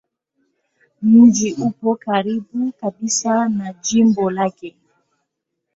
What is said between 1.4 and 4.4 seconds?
upo karibu kabisa na jimbo